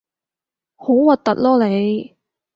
[0.77, 2.17] 好核突囉你